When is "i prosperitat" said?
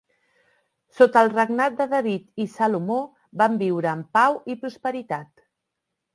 4.55-5.33